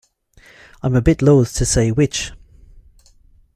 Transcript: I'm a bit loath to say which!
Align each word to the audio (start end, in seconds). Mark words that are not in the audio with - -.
I'm 0.81 0.95
a 0.95 1.01
bit 1.03 1.21
loath 1.21 1.53
to 1.57 1.63
say 1.63 1.91
which! 1.91 2.31